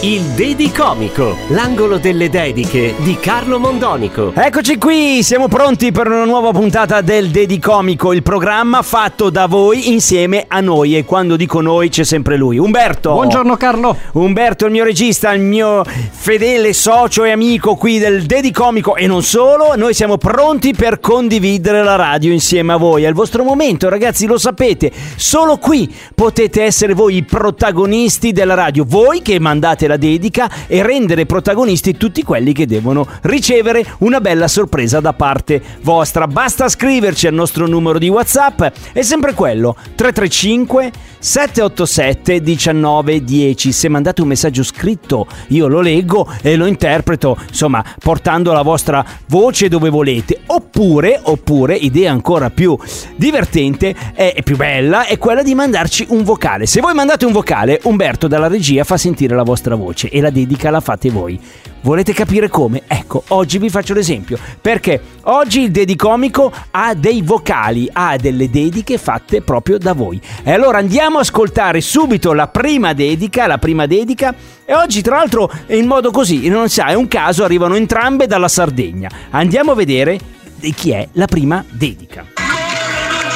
Il 0.00 0.22
Dedicomico, 0.34 1.36
l'angolo 1.50 1.98
delle 1.98 2.28
dediche 2.28 2.94
di 2.96 3.18
Carlo 3.20 3.60
Mondonico. 3.60 4.32
Eccoci 4.34 4.76
qui, 4.76 5.22
siamo 5.22 5.46
pronti 5.46 5.92
per 5.92 6.08
una 6.08 6.24
nuova 6.24 6.50
puntata 6.50 7.02
del 7.02 7.28
Dedicomico, 7.28 8.12
il 8.12 8.22
programma 8.22 8.82
fatto 8.82 9.30
da 9.30 9.46
voi 9.46 9.92
insieme 9.92 10.46
a 10.48 10.60
noi 10.60 10.96
e 10.96 11.04
quando 11.04 11.36
dico 11.36 11.60
noi 11.60 11.88
c'è 11.88 12.02
sempre 12.02 12.36
lui. 12.36 12.58
Umberto. 12.58 13.12
Buongiorno 13.12 13.56
Carlo. 13.56 13.96
Umberto, 14.14 14.64
il 14.64 14.72
mio 14.72 14.82
regista, 14.82 15.32
il 15.32 15.42
mio 15.42 15.84
fedele 15.84 16.72
socio 16.72 17.22
e 17.22 17.30
amico 17.30 17.76
qui 17.76 17.98
del 17.98 18.24
Dedicomico 18.24 18.96
e 18.96 19.06
non 19.06 19.22
solo, 19.22 19.76
noi 19.76 19.94
siamo 19.94 20.16
pronti 20.16 20.72
per 20.74 20.98
condividere 20.98 21.84
la 21.84 21.94
radio 21.94 22.32
insieme 22.32 22.72
a 22.72 22.76
voi. 22.76 23.04
È 23.04 23.08
il 23.08 23.14
vostro 23.14 23.44
momento, 23.44 23.88
ragazzi, 23.88 24.26
lo 24.26 24.38
sapete. 24.38 24.90
Solo 25.14 25.58
qui 25.58 25.94
potete 26.14 26.62
essere 26.62 26.94
voi 26.94 27.18
i 27.18 27.22
protagonisti 27.22 28.32
della 28.32 28.54
radio, 28.54 28.84
voi 28.84 29.22
che 29.22 29.38
mandate 29.38 29.51
la 29.60 29.96
dedica 29.96 30.50
e 30.66 30.82
rendere 30.82 31.26
protagonisti 31.26 31.96
tutti 31.96 32.22
quelli 32.22 32.52
che 32.52 32.66
devono 32.66 33.06
ricevere 33.22 33.84
una 33.98 34.20
bella 34.20 34.48
sorpresa 34.48 35.00
da 35.00 35.12
parte 35.12 35.62
vostra. 35.82 36.26
Basta 36.26 36.68
scriverci 36.68 37.26
al 37.26 37.34
nostro 37.34 37.66
numero 37.66 37.98
di 37.98 38.08
WhatsApp, 38.08 38.62
è 38.92 39.02
sempre 39.02 39.34
quello 39.34 39.76
335 39.94 40.90
787 41.18 42.40
1910. 42.40 43.72
Se 43.72 43.88
mandate 43.88 44.22
un 44.22 44.28
messaggio 44.28 44.62
scritto, 44.62 45.26
io 45.48 45.68
lo 45.68 45.80
leggo 45.80 46.28
e 46.42 46.56
lo 46.56 46.66
interpreto, 46.66 47.36
insomma, 47.48 47.84
portando 48.00 48.52
la 48.52 48.62
vostra 48.62 49.04
voce 49.28 49.68
dove 49.68 49.88
volete. 49.88 50.40
Oppure, 50.46 51.20
oppure, 51.22 51.76
idea 51.76 52.10
ancora 52.10 52.50
più 52.50 52.76
divertente 53.16 53.94
e 54.14 54.40
più 54.42 54.56
bella 54.56 55.06
è 55.06 55.18
quella 55.18 55.42
di 55.42 55.54
mandarci 55.54 56.06
un 56.08 56.24
vocale. 56.24 56.66
Se 56.66 56.80
voi 56.80 56.94
mandate 56.94 57.24
un 57.24 57.32
vocale, 57.32 57.80
Umberto 57.84 58.26
dalla 58.26 58.48
regia 58.48 58.84
fa 58.84 58.96
sentire 58.96 59.31
la 59.34 59.42
vostra 59.42 59.74
voce 59.74 60.08
e 60.08 60.20
la 60.20 60.30
dedica 60.30 60.70
la 60.70 60.80
fate 60.80 61.10
voi. 61.10 61.38
Volete 61.82 62.12
capire 62.12 62.48
come? 62.48 62.82
Ecco, 62.86 63.24
oggi 63.28 63.58
vi 63.58 63.68
faccio 63.68 63.92
l'esempio, 63.92 64.38
perché 64.60 65.00
oggi 65.22 65.62
il 65.62 65.70
Dedicomico 65.70 66.52
ha 66.70 66.94
dei 66.94 67.22
vocali, 67.22 67.88
ha 67.92 68.16
delle 68.16 68.48
dediche 68.48 68.98
fatte 68.98 69.42
proprio 69.42 69.78
da 69.78 69.92
voi. 69.92 70.20
E 70.44 70.52
allora 70.52 70.78
andiamo 70.78 71.18
a 71.18 71.22
ascoltare 71.22 71.80
subito 71.80 72.32
la 72.32 72.46
prima 72.46 72.92
dedica, 72.92 73.46
la 73.46 73.58
prima 73.58 73.86
dedica, 73.86 74.34
e 74.64 74.74
oggi 74.74 75.02
tra 75.02 75.16
l'altro 75.16 75.50
in 75.68 75.86
modo 75.86 76.10
così, 76.10 76.48
non 76.48 76.68
sa, 76.68 76.86
è 76.86 76.94
un 76.94 77.08
caso, 77.08 77.42
arrivano 77.42 77.74
entrambe 77.74 78.26
dalla 78.26 78.48
Sardegna. 78.48 79.10
Andiamo 79.30 79.72
a 79.72 79.74
vedere 79.74 80.18
di 80.54 80.72
chi 80.72 80.92
è 80.92 81.08
la 81.12 81.26
prima 81.26 81.64
dedica. 81.68 82.31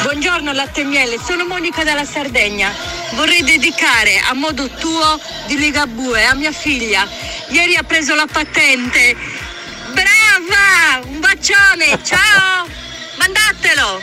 Buongiorno 0.06 0.52
latte 0.52 0.82
e 0.82 0.84
miele, 0.84 1.18
sono 1.18 1.44
Monica 1.46 1.82
dalla 1.82 2.04
Sardegna. 2.04 2.72
Vorrei 3.14 3.42
dedicare 3.42 4.20
a 4.20 4.34
modo 4.34 4.68
tuo 4.68 5.20
di 5.48 5.58
Ligabue 5.58 6.24
a 6.24 6.34
mia 6.34 6.52
figlia. 6.52 7.04
Ieri 7.48 7.74
ha 7.74 7.82
preso 7.82 8.14
la 8.14 8.28
patente. 8.30 9.16
Brava! 9.90 11.04
Un 11.08 11.18
bacione, 11.18 11.98
ciao! 12.04 12.68
Mandatelo! 13.16 14.00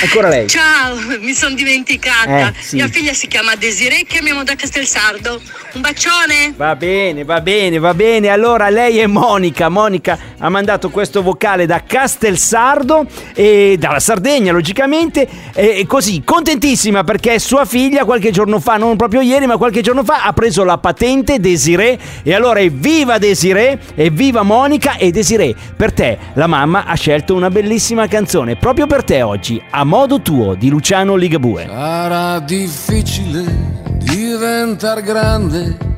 Ancora 0.00 0.30
lei. 0.30 0.48
Ciao, 0.48 0.96
mi 1.20 1.34
sono 1.34 1.54
dimenticata. 1.54 2.48
Eh, 2.48 2.62
sì. 2.62 2.76
Mia 2.76 2.88
figlia 2.88 3.12
si 3.12 3.26
chiama 3.26 3.54
Desiree, 3.56 4.06
chiamiamo 4.06 4.42
da 4.42 4.56
Castelsardo. 4.56 5.38
Un 5.72 5.82
bacione! 5.82 6.52
Va 6.56 6.74
bene, 6.74 7.22
va 7.22 7.40
bene, 7.40 7.78
va 7.78 7.94
bene. 7.94 8.28
Allora 8.28 8.68
lei 8.70 8.98
è 8.98 9.06
Monica. 9.06 9.68
Monica 9.68 10.18
ha 10.38 10.48
mandato 10.48 10.90
questo 10.90 11.22
vocale 11.22 11.64
da 11.64 11.84
Castelsardo 11.86 13.06
e 13.34 13.76
dalla 13.78 14.00
Sardegna, 14.00 14.50
logicamente. 14.50 15.28
E 15.54 15.84
così, 15.86 16.22
contentissima 16.24 17.04
perché 17.04 17.38
sua 17.38 17.64
figlia 17.64 18.04
qualche 18.04 18.32
giorno 18.32 18.58
fa, 18.58 18.78
non 18.78 18.96
proprio 18.96 19.20
ieri, 19.20 19.46
ma 19.46 19.56
qualche 19.58 19.80
giorno 19.80 20.02
fa, 20.02 20.24
ha 20.24 20.32
preso 20.32 20.64
la 20.64 20.78
patente 20.78 21.38
Desiree. 21.38 21.98
E 22.24 22.34
allora 22.34 22.58
evviva 22.58 23.18
Desiree, 23.18 23.78
evviva 23.94 24.42
Monica 24.42 24.96
e 24.96 25.12
Desiree. 25.12 25.54
Per 25.76 25.92
te, 25.92 26.18
la 26.34 26.48
mamma 26.48 26.84
ha 26.84 26.94
scelto 26.94 27.34
una 27.34 27.48
bellissima 27.48 28.08
canzone 28.08 28.56
proprio 28.56 28.86
per 28.88 29.04
te 29.04 29.22
oggi, 29.22 29.62
A 29.70 29.84
modo 29.84 30.20
tuo 30.20 30.54
di 30.54 30.68
Luciano 30.68 31.14
Ligabue. 31.14 31.66
Sarà 31.68 32.40
difficile 32.40 33.99
diventare 34.04 35.02
grande 35.02 35.88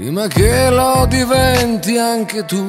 prima 0.00 0.26
che 0.28 0.70
lo 0.70 1.04
diventi 1.06 1.98
anche 1.98 2.46
tu. 2.46 2.66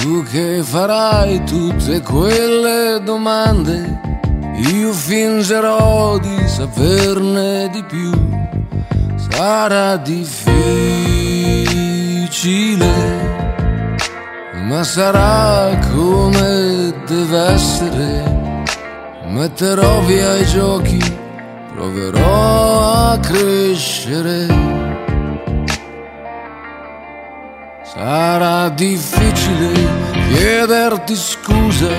Tu 0.00 0.22
che 0.22 0.62
farai 0.62 1.44
tutte 1.44 2.00
quelle 2.00 2.98
domande, 3.04 4.00
io 4.72 4.90
fingerò 4.94 6.16
di 6.18 6.48
saperne 6.48 7.68
di 7.70 7.84
più. 7.84 8.10
Sarà 9.16 9.96
difficile, 9.98 10.46
ma 14.66 14.82
sarà 14.82 15.78
come 15.92 16.94
deve 17.06 17.38
essere. 17.52 18.36
Metterò 19.26 20.00
via 20.04 20.36
i 20.36 20.46
giochi, 20.46 20.98
proverò 21.78 23.12
a 23.12 23.18
crescere. 23.20 24.46
Sarà 27.84 28.68
difficile 28.70 29.70
chiederti 30.28 31.14
scusa 31.14 31.94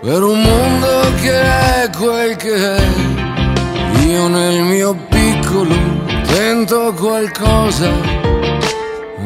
per 0.00 0.22
un 0.22 0.40
mondo 0.40 1.12
che 1.20 1.40
è 1.82 1.90
quel 1.96 2.36
che 2.36 2.76
è. 2.76 2.80
Io 4.06 4.28
nel 4.28 4.62
mio 4.62 4.94
piccolo 5.08 5.74
tento 6.32 6.94
qualcosa, 6.94 7.90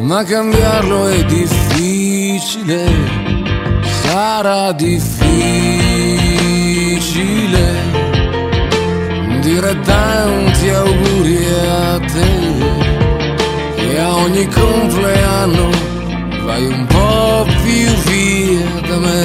ma 0.00 0.24
cambiarlo 0.24 1.08
è 1.08 1.22
difficile. 1.24 2.90
Sarà 4.04 4.72
difficile 4.72 5.82
dire 9.62 9.80
tanti 9.82 10.68
auguri 10.70 11.38
a 11.46 12.00
te 12.12 12.30
e 13.76 13.98
a 13.98 14.16
ogni 14.16 14.46
compleanno 14.48 15.70
vai 16.44 16.64
un 16.66 16.86
po' 16.86 17.46
più 17.62 17.92
via 18.06 18.80
da 18.88 18.96
me. 18.98 19.22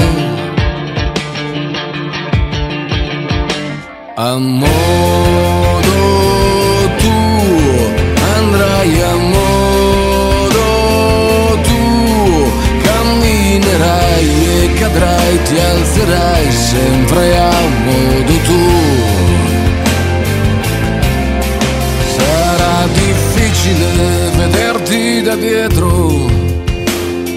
A 4.15 4.37
modo 4.37 5.95
tuo 6.97 7.95
andrai 8.35 9.01
a 9.01 9.15
modo 9.35 10.65
tuo, 11.67 12.51
camminerai 12.83 14.27
e 14.61 14.73
cadrai, 14.79 15.41
ti 15.43 15.57
alzerai 15.59 16.51
sempre 16.51 17.37
a 17.37 17.51
modo 17.85 18.33
tuo. 18.45 18.76
Dietro 25.39 26.29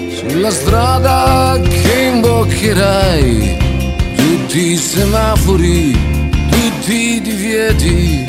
sulla 0.09 0.51
strada 0.51 1.59
che 1.61 2.09
imboccherai, 2.13 3.57
tutti 4.15 4.71
i 4.71 4.77
semafori, 4.77 5.97
tutti 6.49 7.15
i 7.15 7.21
divieti 7.21 8.25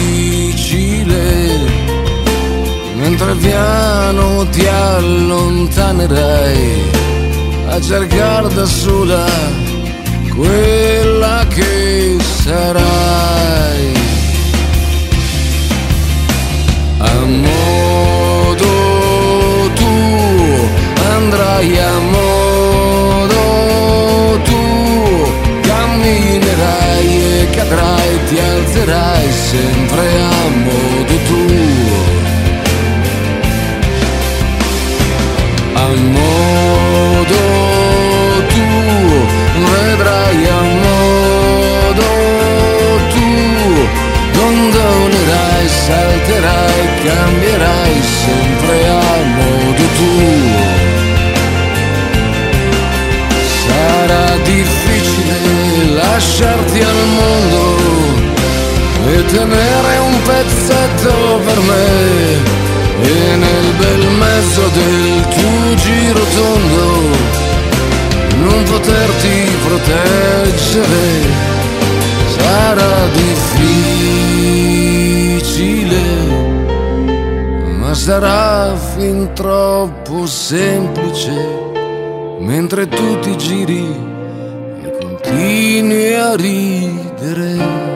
mentre 2.97 3.35
piano 3.35 4.47
ti 4.50 4.67
allontanerai 4.67 6.94
a 7.69 7.81
cercare 7.81 8.53
da 8.55 8.64
sola 8.64 9.25
quella 10.35 11.45
sarai. 12.46 13.93
A 17.00 17.14
modo 17.44 18.70
tuo 19.78 20.69
andrai 21.16 21.78
a 21.78 21.93
modo 22.12 22.36
pezzetto 60.87 61.41
per 61.44 61.61
me 61.61 62.55
e 63.03 63.37
nel 63.37 63.75
bel 63.79 64.09
mezzo 64.19 64.62
del 64.69 65.27
tuo 65.29 65.75
giro 65.75 66.25
tondo 66.35 66.85
non 68.38 68.62
poterti 68.65 69.50
proteggere 69.67 71.05
sarà 72.38 73.06
difficile 73.12 74.44
ma 77.79 77.94
sarà 77.94 78.77
fin 78.77 79.32
troppo 79.35 80.27
semplice 80.27 81.65
mentre 82.41 82.89
tu 82.89 83.19
ti 83.21 83.37
giri 83.37 84.15
e 84.82 84.91
continui 85.00 86.15
a 86.15 86.35
ridere. 86.37 87.95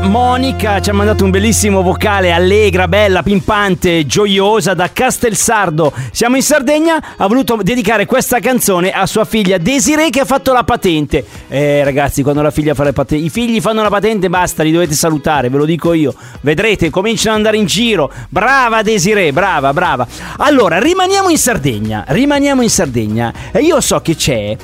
Monica 0.04 0.82
ci 0.82 0.90
ha 0.90 0.94
mandato 0.94 1.24
un 1.24 1.32
bellissimo 1.32 1.82
vocale, 1.82 2.32
allegra, 2.32 2.88
bella, 2.88 3.24
pimpante, 3.24 4.06
gioiosa 4.06 4.74
da 4.74 4.92
Castelsardo. 4.92 5.94
Siamo 6.12 6.36
in 6.36 6.42
Sardegna, 6.44 7.16
ha 7.18 7.26
voluto 7.28 7.58
dedicare 7.64 8.06
questa 8.06 8.40
canzone 8.40 8.92
a 8.92 9.06
sua 9.06 9.26
figlia 9.26 9.58
Desiree 9.58 10.10
che 10.10 10.20
ha 10.20 10.26
fatto 10.26 10.54
la 10.54 10.64
patente. 10.64 11.26
Eh 11.48 11.84
ragazzi, 11.84 12.22
quando 12.22 12.42
la 12.42 12.52
figlia 12.52 12.74
fa 12.74 12.84
le 12.84 12.94
patente, 12.94 13.26
i 13.26 13.30
figli 13.30 13.60
fanno 13.62 13.82
la 13.82 13.90
patente, 13.90 14.30
basta, 14.30 14.62
li 14.62 14.72
dovete 14.72 14.94
salutare, 14.94 15.50
ve 15.50 15.58
lo 15.58 15.66
dico 15.66 15.94
io. 15.94 16.14
Vedrete, 16.42 16.90
cominciano 16.90 17.32
ad 17.32 17.38
andare 17.38 17.58
in 17.58 17.66
giro. 17.66 18.12
Brava 18.30 18.82
Desiree, 18.82 19.34
brava, 19.34 19.74
brava. 19.74 20.06
Allora, 20.38 20.80
rimaniamo 20.80 21.30
in 21.30 21.38
Sardegna, 21.38 22.04
rimaniamo 22.08 22.62
in 22.62 22.70
Sardegna. 22.70 23.34
E 23.52 23.60
io 23.60 23.80
so 23.82 24.00
che 24.02 24.16
c'è 24.16 24.56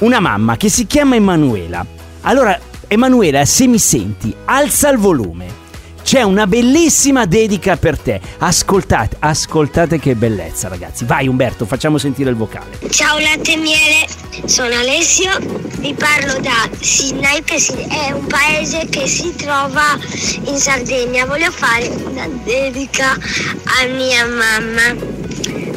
una 0.00 0.20
mamma 0.20 0.56
che 0.56 0.68
si 0.68 0.86
chiama 0.86 1.16
Emanuela. 1.16 1.84
Allora, 2.22 2.58
Emanuela, 2.92 3.46
se 3.46 3.66
mi 3.66 3.78
senti, 3.78 4.34
alza 4.44 4.90
il 4.90 4.98
volume. 4.98 5.60
C'è 6.02 6.20
una 6.20 6.46
bellissima 6.46 7.24
dedica 7.24 7.78
per 7.78 7.98
te. 7.98 8.20
Ascoltate, 8.36 9.16
ascoltate 9.18 9.98
che 9.98 10.14
bellezza, 10.14 10.68
ragazzi. 10.68 11.06
Vai 11.06 11.26
Umberto, 11.26 11.64
facciamo 11.64 11.96
sentire 11.96 12.28
il 12.28 12.36
vocale. 12.36 12.78
Ciao 12.90 13.18
latte 13.18 13.52
e 13.52 13.56
miele, 13.56 14.06
sono 14.44 14.74
Alessio, 14.74 15.30
vi 15.78 15.94
parlo 15.94 16.38
da 16.40 16.68
Sinai 16.80 17.42
che 17.42 17.56
è 17.88 18.10
un 18.10 18.26
paese 18.26 18.86
che 18.90 19.06
si 19.06 19.34
trova 19.36 19.98
in 20.44 20.58
Sardegna. 20.58 21.24
Voglio 21.24 21.50
fare 21.50 21.88
una 21.88 22.28
dedica 22.44 23.12
a 23.12 23.86
mia 23.86 24.26
mamma. 24.26 25.21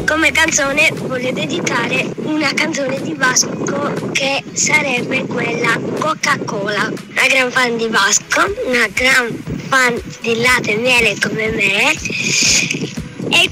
Come 0.05 0.31
canzone 0.31 0.91
voglio 0.93 1.31
dedicare 1.31 2.07
una 2.17 2.53
canzone 2.53 3.01
di 3.01 3.15
Vasco 3.15 4.09
che 4.11 4.43
sarebbe 4.53 5.25
quella 5.25 5.79
Coca-Cola. 5.99 6.91
Una 7.09 7.27
gran 7.27 7.51
fan 7.51 7.75
di 7.75 7.87
Vasco, 7.87 8.53
una 8.67 8.87
gran 8.93 9.43
fan 9.67 9.99
di 10.21 10.39
latte 10.39 10.73
e 10.73 10.77
miele 10.77 11.15
come 11.19 11.49
me 11.49 11.91
e 13.29 13.49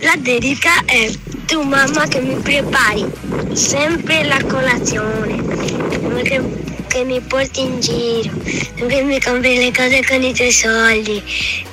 la 0.00 0.14
dedica 0.18 0.84
è 0.84 1.10
tu 1.46 1.62
mamma 1.62 2.06
che 2.06 2.20
mi 2.20 2.34
prepari 2.36 3.06
sempre 3.54 4.24
la 4.24 4.42
colazione, 4.46 5.42
che, 6.22 6.42
che 6.88 7.04
mi 7.04 7.20
porti 7.20 7.62
in 7.62 7.80
giro, 7.80 8.34
che 8.86 9.02
mi 9.02 9.18
compri 9.18 9.56
le 9.56 9.72
cose 9.72 10.04
con 10.04 10.22
i 10.22 10.34
tuoi 10.34 10.52
soldi. 10.52 11.22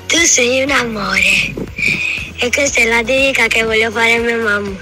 Tu 0.08 0.18
sei 0.20 0.64
un 0.64 0.72
amore. 0.72 2.13
E 2.44 2.52
questa 2.52 2.82
è 2.82 2.86
la 2.86 3.02
dedica 3.02 3.48
che 3.48 3.64
voglio 3.64 3.90
fare 3.90 4.16
a 4.16 4.20
mia 4.20 4.36
mamma, 4.36 4.76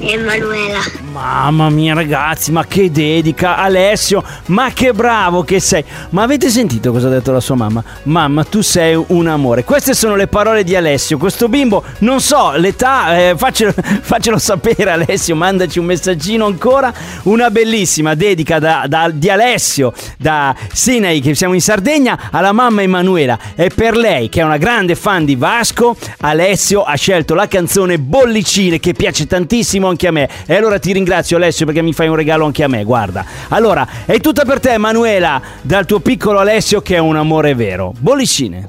Emanuela. 0.00 1.05
Mamma 1.16 1.70
mia 1.70 1.94
ragazzi, 1.94 2.52
ma 2.52 2.66
che 2.66 2.90
dedica 2.90 3.56
Alessio, 3.56 4.22
ma 4.48 4.70
che 4.74 4.92
bravo 4.92 5.44
che 5.44 5.60
sei. 5.60 5.82
Ma 6.10 6.24
avete 6.24 6.50
sentito 6.50 6.92
cosa 6.92 7.06
ha 7.06 7.10
detto 7.10 7.32
la 7.32 7.40
sua 7.40 7.54
mamma? 7.54 7.82
Mamma, 8.02 8.44
tu 8.44 8.60
sei 8.60 9.02
un 9.06 9.26
amore. 9.26 9.64
Queste 9.64 9.94
sono 9.94 10.14
le 10.14 10.26
parole 10.26 10.62
di 10.62 10.76
Alessio. 10.76 11.16
Questo 11.16 11.48
bimbo, 11.48 11.82
non 12.00 12.20
so 12.20 12.52
l'età, 12.56 13.16
eh, 13.18 13.34
faccelo, 13.34 13.72
faccelo 14.02 14.36
sapere 14.36 14.90
Alessio, 14.90 15.34
mandaci 15.34 15.78
un 15.78 15.86
messaggino 15.86 16.44
ancora. 16.44 16.92
Una 17.22 17.50
bellissima 17.50 18.14
dedica 18.14 18.58
da- 18.58 18.84
da- 18.86 19.08
di 19.10 19.30
Alessio, 19.30 19.94
da 20.18 20.54
Sinai, 20.70 21.22
che 21.22 21.34
siamo 21.34 21.54
in 21.54 21.62
Sardegna, 21.62 22.28
alla 22.30 22.52
mamma 22.52 22.82
Emanuela. 22.82 23.38
E 23.54 23.70
per 23.74 23.96
lei, 23.96 24.28
che 24.28 24.42
è 24.42 24.44
una 24.44 24.58
grande 24.58 24.94
fan 24.94 25.24
di 25.24 25.34
Vasco, 25.34 25.96
Alessio 26.20 26.82
ha 26.82 26.94
scelto 26.94 27.32
la 27.32 27.48
canzone 27.48 27.98
Bollicine, 27.98 28.78
che 28.78 28.92
piace 28.92 29.26
tantissimo 29.26 29.88
anche 29.88 30.08
a 30.08 30.10
me. 30.10 30.28
E 30.44 30.54
allora 30.54 30.78
ti 30.78 30.88
ringrazio 30.88 31.04
Alessio 31.14 31.66
perché 31.66 31.82
mi 31.82 31.92
fai 31.92 32.08
un 32.08 32.16
regalo 32.16 32.44
anche 32.44 32.62
a 32.62 32.68
me, 32.68 32.84
guarda. 32.84 33.24
Allora, 33.48 33.86
è 34.04 34.18
tutta 34.20 34.44
per 34.44 34.60
te 34.60 34.72
Emanuela, 34.72 35.40
dal 35.62 35.86
tuo 35.86 36.00
piccolo 36.00 36.38
Alessio 36.38 36.80
che 36.80 36.96
è 36.96 36.98
un 36.98 37.16
amore 37.16 37.54
vero. 37.54 37.92
Bollicine. 37.98 38.64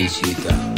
Mesquita. 0.00 0.69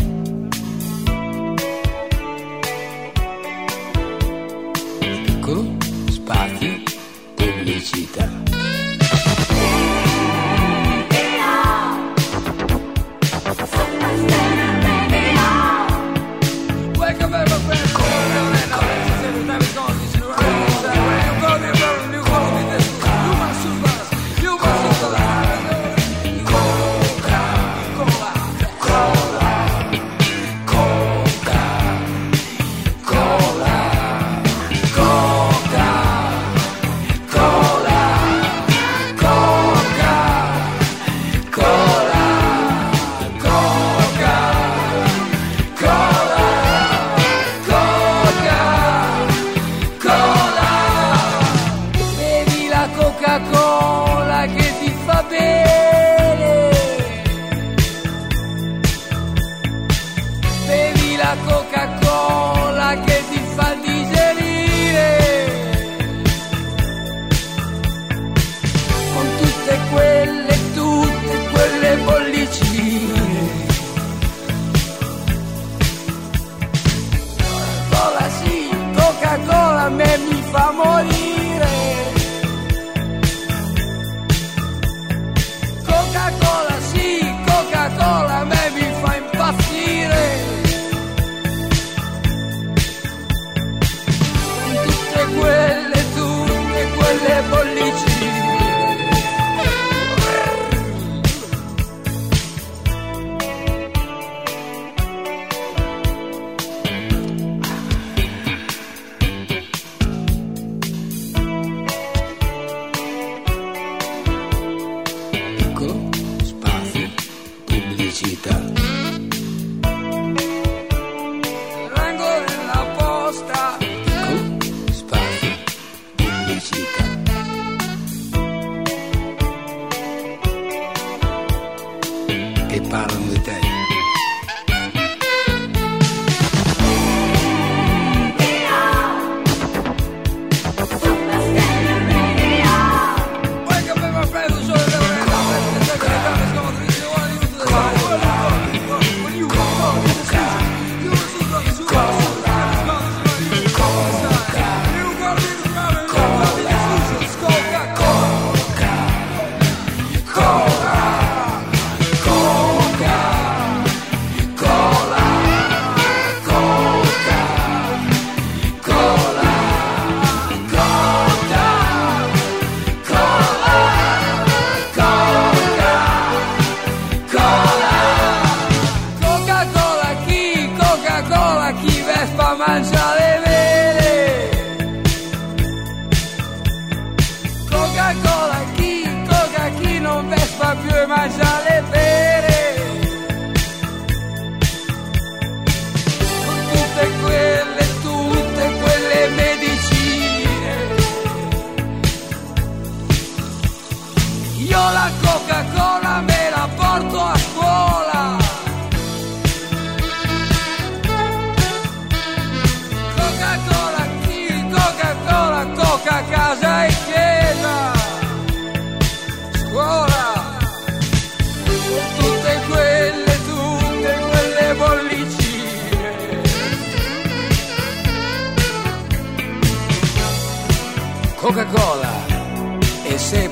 Chi 182.32 182.38
Vespa 182.38 182.91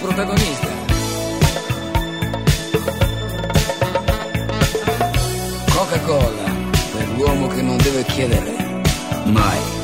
protagonista. 0.01 0.69
Coca-Cola 5.75 6.51
per 6.93 7.09
l'uomo 7.17 7.47
che 7.49 7.63
non 7.63 7.77
deve 7.79 8.05
chiedere 8.05 8.83
mai. 9.27 9.80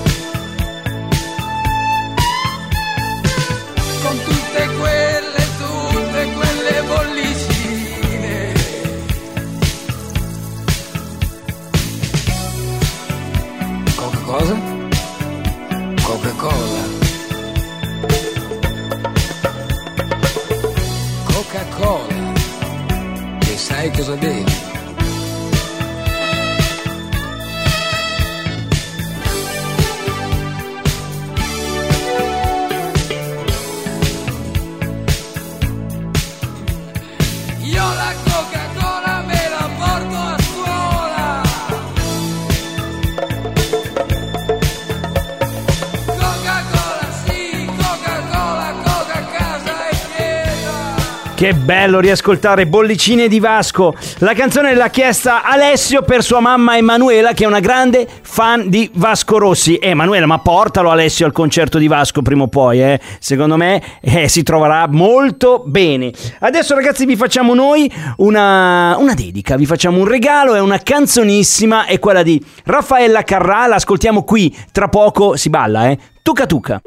Che 51.36 51.52
bello 51.52 52.00
riascoltare 52.00 52.66
Bollicine 52.66 53.28
di 53.28 53.40
Vasco. 53.40 53.94
La 54.20 54.32
canzone 54.32 54.74
l'ha 54.74 54.88
chiesta 54.88 55.44
Alessio 55.44 56.00
per 56.00 56.22
sua 56.22 56.40
mamma 56.40 56.78
Emanuela, 56.78 57.34
che 57.34 57.44
è 57.44 57.46
una 57.46 57.60
grande 57.60 58.08
fan 58.22 58.70
di 58.70 58.90
Vasco 58.94 59.36
Rossi. 59.36 59.76
Eh, 59.76 59.90
Emanuela, 59.90 60.24
ma 60.24 60.38
portalo 60.38 60.88
Alessio 60.88 61.26
al 61.26 61.32
concerto 61.32 61.76
di 61.76 61.88
Vasco 61.88 62.22
prima 62.22 62.44
o 62.44 62.48
poi, 62.48 62.80
eh. 62.80 62.98
Secondo 63.18 63.58
me 63.58 63.82
eh, 64.00 64.28
si 64.28 64.42
troverà 64.44 64.88
molto 64.88 65.62
bene. 65.66 66.10
Adesso, 66.38 66.74
ragazzi, 66.74 67.04
vi 67.04 67.16
facciamo 67.16 67.52
noi 67.52 67.92
una, 68.16 68.96
una 68.96 69.12
dedica, 69.12 69.56
vi 69.56 69.66
facciamo 69.66 69.98
un 69.98 70.08
regalo, 70.08 70.54
è 70.54 70.60
una 70.60 70.78
canzonissima, 70.78 71.84
è 71.84 71.98
quella 71.98 72.22
di 72.22 72.42
Raffaella 72.64 73.24
Carrà. 73.24 73.66
La 73.66 73.74
ascoltiamo 73.74 74.24
qui, 74.24 74.56
tra 74.72 74.88
poco 74.88 75.36
si 75.36 75.50
balla, 75.50 75.90
eh. 75.90 75.98
Tuca 76.22 76.46
tuca. 76.46 76.80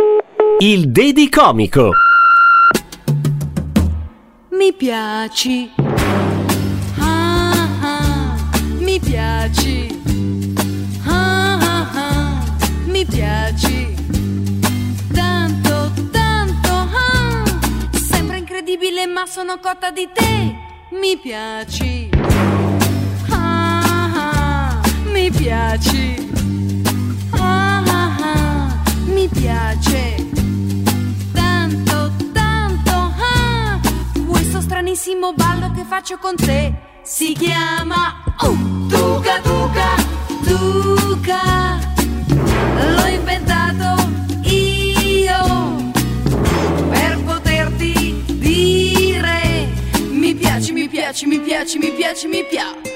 Il 0.58 0.89
Dedicomico. 0.89 1.91
Mi 4.70 4.76
piaci. 4.76 5.72
Ah, 7.00 7.68
ah, 7.82 8.36
mi 8.78 9.00
piaci. 9.00 10.00
Ah, 11.08 11.58
ah, 11.60 11.90
ah, 11.96 12.44
mi 12.86 13.04
piaci. 13.04 13.96
Tanto, 15.12 15.92
tanto. 16.12 16.70
Ah, 16.70 17.44
sembra 17.94 18.38
incredibile, 18.38 19.08
ma 19.08 19.26
sono 19.26 19.58
cotta 19.58 19.90
di 19.90 20.08
te. 20.14 20.56
Mi 20.92 21.18
piaci. 21.18 22.12
Ah, 23.32 23.82
ah, 24.14 24.82
mi 25.12 25.32
piaci. 25.32 26.30
Ah, 27.32 27.84
ah, 27.88 28.18
ah, 28.22 28.84
mi 29.06 29.28
piace. 29.30 30.29
Stranissimo 34.80 35.34
ballo 35.34 35.74
che 35.76 35.84
faccio 35.84 36.18
con 36.18 36.38
te 36.38 36.74
si 37.02 37.34
chiama 37.34 38.24
uh, 38.44 38.88
Tuca 38.88 39.42
Tuca 39.42 39.96
Tuca. 40.46 41.80
L'ho 42.96 43.08
inventato 43.08 44.10
io 44.44 45.92
per 46.92 47.22
poterti 47.26 48.24
dire 48.26 49.68
mi 50.12 50.34
piaci, 50.34 50.72
mi 50.72 50.88
piaci, 50.88 51.26
mi 51.26 51.40
piaci, 51.40 51.78
mi 51.78 51.92
piaci, 51.92 52.28
mi 52.28 52.46
piaci. 52.46 52.88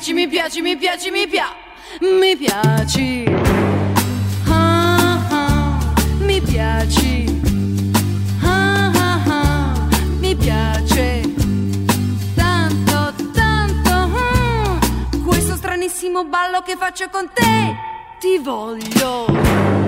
Piaci, 0.00 0.14
mi 0.14 0.28
piaci, 0.28 0.62
mi 0.62 0.76
piaci, 0.78 1.10
mi 1.10 1.26
piaci, 1.28 2.04
mi 2.10 2.36
piaci. 2.36 3.24
Ah, 4.48 5.20
ah. 5.28 5.78
Ah, 8.42 8.90
piace. 10.36 11.20
Tanto, 12.34 13.12
tanto. 13.34 14.08
mm, 14.08 15.22
questo 15.26 15.56
stranissimo 15.56 16.24
ballo 16.24 16.62
che 16.62 16.76
faccio 16.78 17.10
con 17.10 17.28
te. 17.34 17.76
Ti 18.18 18.38
voglio. 18.38 19.79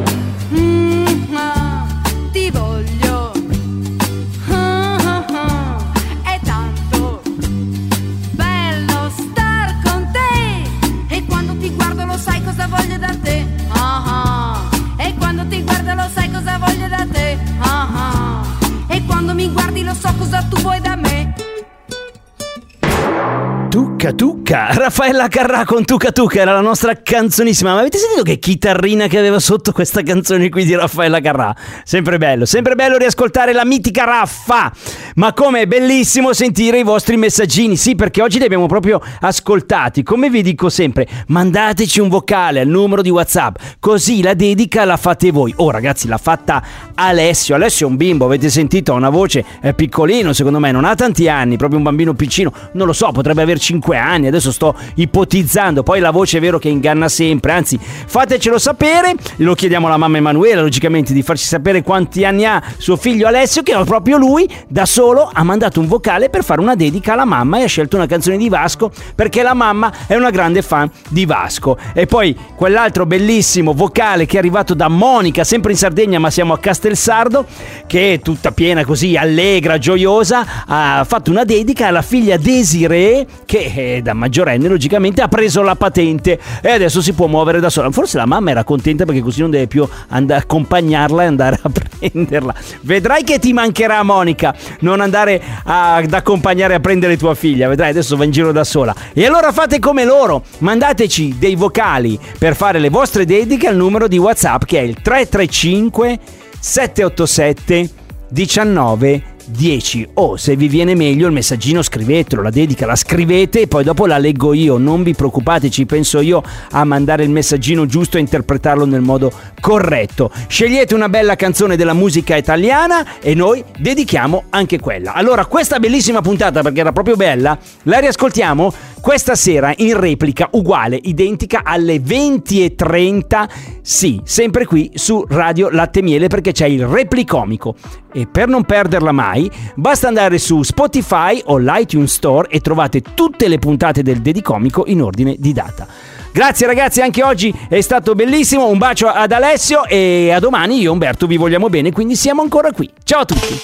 Tucca 24.03 24.17
Tucca, 24.17 24.67
Raffaella 24.73 25.29
Carrà 25.29 25.65
con 25.65 25.85
Tucca 25.85 26.11
Tucca 26.11 26.41
era 26.41 26.53
la 26.53 26.61
nostra 26.61 26.93
canzonissima. 27.01 27.73
Ma 27.73 27.79
avete 27.79 27.99
sentito 27.99 28.25
che 28.25 28.41
chitarrina 28.41 29.07
che 29.07 29.17
aveva 29.17 29.39
sotto 29.39 29.71
questa 29.71 30.03
canzone 30.03 30.49
qui 30.49 30.65
di 30.65 30.75
Raffaella 30.75 31.21
Carrà? 31.21 31.55
Sempre 31.85 32.19
bello, 32.19 32.45
sempre 32.45 32.75
bello 32.75 32.97
riascoltare 32.97 33.53
la 33.53 33.65
mitica 33.65 34.03
Raffa. 34.03 34.73
Ma 35.15 35.33
come 35.33 35.61
è 35.61 35.67
bellissimo 35.67 36.33
sentire 36.33 36.81
i 36.81 36.83
vostri 36.83 37.17
messaggini. 37.17 37.77
Sì, 37.77 37.95
perché 37.95 38.23
oggi 38.23 38.39
li 38.39 38.45
abbiamo 38.45 38.67
proprio 38.67 39.01
ascoltati. 39.21 40.03
Come 40.03 40.31
vi 40.31 40.43
dico 40.43 40.69
sempre, 40.69 41.07
mandateci 41.29 42.01
un 42.01 42.09
vocale 42.09 42.59
al 42.59 42.67
numero 42.67 43.03
di 43.03 43.11
WhatsApp, 43.11 43.55
così 43.79 44.21
la 44.21 44.35
dedica 44.35 44.85
la 44.85 44.97
fate 44.97 45.31
voi. 45.31 45.55
Oh, 45.59 45.71
ragazzi, 45.71 46.09
l'ha 46.09 46.19
fatta 46.19 46.61
Alessio. 46.97 47.55
Alessio 47.55 47.87
è 47.87 47.91
un 47.91 47.97
bimbo, 47.97 48.25
avete 48.25 48.51
sentito? 48.51 48.95
Ha 48.95 48.97
una 48.97 49.11
voce 49.11 49.45
è 49.61 49.73
piccolino, 49.75 50.33
secondo 50.33 50.59
me, 50.59 50.73
non 50.73 50.85
ha 50.85 50.97
tanti 50.97 51.29
anni, 51.29 51.57
proprio 51.57 51.79
un 51.79 51.85
bambino 51.85 52.15
piccino. 52.15 52.53
Non 52.73 52.89
lo 52.89 52.93
so, 52.93 53.13
potrebbe 53.13 53.43
aver 53.43 53.61
5 53.61 53.91
anni, 53.99 54.27
adesso 54.27 54.53
sto 54.53 54.75
ipotizzando. 54.95 55.83
Poi 55.83 56.01
la 56.01 56.11
voce 56.11 56.39
è 56.39 56.41
vero 56.41 56.59
che 56.59 56.69
inganna 56.69 57.09
sempre, 57.09 57.53
anzi, 57.53 57.79
fatecelo 57.79 58.59
sapere. 58.59 59.15
Lo 59.37 59.55
chiediamo 59.55 59.87
alla 59.87 59.97
mamma 59.97 60.19
Emanuela, 60.19 60.61
logicamente, 60.63 61.13
di 61.13 61.23
farci 61.23 61.45
sapere 61.45 61.83
quanti 61.83 62.25
anni 62.25 62.45
ha 62.45 62.63
suo 62.79 62.97
figlio 62.97 63.27
Alessio, 63.27 63.63
che 63.63 63.77
proprio 63.85 64.17
lui, 64.17 64.49
da 64.69 64.87
solo, 64.87 65.31
ha 65.33 65.43
mandato 65.43 65.81
un 65.81 65.87
vocale 65.87 66.31
per 66.31 66.45
fare 66.45 66.61
una 66.61 66.75
dedica 66.75 67.13
alla 67.13 67.25
mamma 67.25 67.59
e 67.59 67.65
ha 67.65 67.67
scelto 67.67 67.97
una 67.97 68.07
canzone 68.07 68.37
di 68.37 68.49
Vasco 68.49 68.91
perché 69.15 69.43
la 69.43 69.55
mamma 69.55 69.93
è 70.07 70.15
una 70.15 70.31
grande 70.31 70.63
fan 70.63 70.91
di 71.09 71.25
Vasco. 71.27 71.77
E 71.95 72.07
poi 72.07 72.37
quell'altro 72.55 73.07
bellissimo 73.07 73.73
vocale 73.73 74.27
che 74.27 74.37
è 74.37 74.39
arrivato 74.39 74.75
da 74.75 74.89
Monica, 74.89 75.45
sempre 75.45 75.73
in 75.73 75.79
Sardegna, 75.79 76.19
ma 76.19 76.31
siamo 76.31 76.53
a 76.53 76.59
Castelsardo, 76.59 77.47
che 77.87 78.15
è 78.15 78.21
tutta 78.21 78.53
piena 78.53 78.85
così, 78.85 79.17
allegra, 79.17 79.79
gioiosa, 79.79 80.65
ha 80.67 81.05
fatto 81.07 81.31
una 81.31 81.45
dedica 81.45 81.89
alla 81.89 82.03
figlia 82.03 82.37
Desiree, 82.37 83.27
che 83.45 83.73
eh, 83.83 84.03
da 84.03 84.13
maggiorenne 84.13 84.69
logicamente 84.69 85.23
ha 85.23 85.29
preso 85.29 85.63
la 85.63 85.75
patente 85.75 86.39
e 86.61 86.71
adesso 86.71 87.01
si 87.03 87.13
può 87.13 87.27
muovere 87.27 87.61
da 87.61 87.71
sola. 87.71 87.91
Forse 87.91 88.17
la 88.17 88.27
mamma 88.27 88.51
era 88.51 88.65
contenta 88.65 89.05
perché 89.05 89.21
così 89.21 89.41
non 89.41 89.51
deve 89.51 89.67
più 89.67 89.87
andare 90.09 90.41
a 90.41 90.43
accompagnarla 90.43 91.23
e 91.23 91.27
andare 91.27 91.59
a 91.63 91.71
prenderla. 91.99 92.55
Vedrai 92.83 93.25
che 93.25 93.39
ti 93.39 93.53
mancherà 93.53 94.03
Monica 94.03 94.55
non 94.81 95.01
andare 95.01 95.43
a- 95.65 95.97
ad 95.97 96.13
accompagnare 96.13 96.75
a 96.75 96.81
prendere 96.81 97.17
tua 97.17 97.35
figlia. 97.35 97.69
Vedrai 97.69 97.91
adesso 97.91 98.17
va 98.17 98.25
in 98.25 98.31
giro 98.31 98.53
da 98.53 98.65
sola. 98.65 98.95
E 99.13 99.27
allora 99.27 99.53
fate 99.53 99.79
come 99.79 100.05
loro, 100.05 100.45
mandateci 100.59 101.37
dei 101.39 101.55
vocali 101.55 102.19
per 102.39 102.57
fare 102.57 102.79
le 102.79 102.89
vostre 102.89 103.25
dediche 103.25 103.67
al 103.67 103.77
numero 103.77 104.09
di 104.09 104.19
WhatsApp 104.19 104.65
che 104.65 104.79
è 104.79 104.83
il 104.83 105.01
335 105.01 106.19
787 106.59 107.89
19 108.29 109.32
10 109.47 110.09
o 110.15 110.37
se 110.37 110.57
vi 110.57 110.69
viene 110.69 110.95
meglio 110.95 111.27
il 111.27 111.33
messaggino 111.33 111.83
scrivetelo, 111.83 112.43
la 112.43 112.51
dedica 112.51 112.87
la 112.87 112.97
scrivete 112.97 113.63
e 113.63 113.67
poi 113.67 113.85
dopo 113.85 114.07
la 114.07 114.19
leggo 114.19 114.53
io, 114.53 114.79
non 114.79 115.03
vi 115.03 115.15
preoccupate, 115.15 115.71
ci 115.71 115.87
penso 115.87 116.21
io 116.21 116.43
a 116.71 116.85
mandare 116.85 117.25
il 117.25 117.31
messaggino 117.31 117.87
giusto 117.87 118.17
e 118.17 118.21
interpretarlo 118.21 118.85
nel 118.85 119.01
modo 119.01 119.33
corretto. 119.61 120.31
Scegliete 120.47 120.95
una 120.95 121.09
bella 121.09 121.37
canzone 121.37 121.77
della 121.77 121.95
musica 121.95 122.37
italiana 122.37 123.19
e 123.21 123.35
noi 123.35 123.63
dedichiamo 123.79 124.45
anche 124.51 124.79
quella. 124.79 125.15
Allora, 125.15 125.47
questa 125.47 125.79
bellissima 125.79 126.21
puntata 126.21 126.63
perché 126.63 126.81
era 126.81 126.93
proprio 126.93 127.17
bella, 127.17 127.59
la 127.85 127.99
riascoltiamo 127.99 128.73
questa 129.03 129.35
sera 129.35 129.75
in 129.79 129.99
replica 129.99 130.49
uguale, 130.53 130.97
identica 131.03 131.63
alle 131.65 131.97
20.30, 131.97 133.49
sì, 133.83 134.21
sempre 134.23 134.65
qui 134.65 134.93
su 134.95 135.27
Radio 135.29 135.71
Latte 135.71 136.03
Miele 136.03 136.29
perché 136.29 136.53
c'è 136.53 136.67
il 136.67 136.87
replicomico. 136.87 137.75
E 138.13 138.29
per 138.29 138.47
non 138.47 138.63
perderla 138.63 139.11
mai, 139.11 139.51
basta 139.75 140.07
andare 140.07 140.39
su 140.39 140.63
Spotify 140.63 141.43
o 141.47 141.59
l'iTunes 141.59 142.13
Store 142.13 142.49
e 142.49 142.61
trovate 142.61 143.03
tutte 143.15 143.49
le 143.49 143.59
puntate 143.59 144.03
del 144.03 144.23
Dedicomico 144.23 144.85
in 144.87 145.03
ordine 145.03 145.35
di 145.37 145.53
data. 145.53 145.85
Grazie 146.33 146.67
ragazzi, 146.69 147.01
anche 147.01 147.25
oggi 147.25 147.53
è 147.69 147.81
stato 147.81 148.15
bellissimo, 148.15 148.69
un 148.69 148.79
bacio 148.79 149.09
ad 149.09 149.33
Alessio 149.33 149.85
e 149.85 150.31
a 150.33 150.39
domani 150.39 150.79
io 150.79 150.91
e 150.91 150.93
Umberto 150.93 151.27
vi 151.27 151.37
vogliamo 151.37 151.69
bene, 151.69 151.91
quindi 151.91 152.15
siamo 152.15 152.41
ancora 152.41 152.71
qui. 152.71 152.89
Ciao 153.03 153.23
a 153.23 153.25
tutti! 153.25 153.61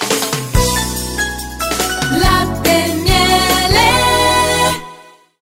Latte 2.19 2.38